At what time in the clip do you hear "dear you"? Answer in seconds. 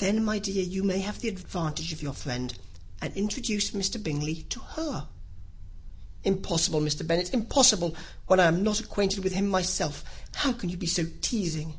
0.38-0.82